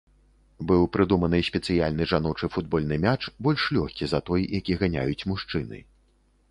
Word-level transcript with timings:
Быў 0.69 0.85
прыдуманы 0.95 1.41
спецыяльны 1.49 2.07
жаночы 2.13 2.45
футбольны 2.57 2.95
мяч, 3.05 3.17
больш 3.49 3.61
лёгкі 3.77 4.03
за 4.17 4.25
той, 4.31 4.41
які 4.59 4.71
ганяюць 4.83 5.27
мужчыны. 5.33 5.77